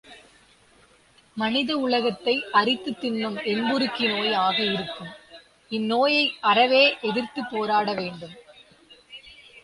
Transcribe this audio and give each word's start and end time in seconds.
மனித 1.37 1.77
உலகத்தை 1.77 2.33
அரித்துத் 2.53 2.97
தின்னும் 3.01 3.37
என்புருக்கி 3.43 4.07
நோய் 4.07 4.33
ஆக 4.33 4.57
இருக்கும் 4.63 5.11
இந்நோயை 5.71 6.23
அறவே 6.41 6.97
எதிர்த்துப் 7.01 7.51
போராடவேண்டும். 7.51 8.33